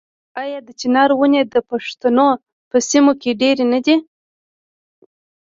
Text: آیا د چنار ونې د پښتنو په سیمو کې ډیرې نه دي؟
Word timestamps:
آیا 0.41 0.59
د 0.67 0.69
چنار 0.79 1.09
ونې 1.15 1.41
د 1.53 1.55
پښتنو 1.69 2.27
په 2.69 2.77
سیمو 2.89 3.11
کې 3.21 3.31
ډیرې 3.41 3.65
نه 3.73 3.79
دي؟ 3.85 3.95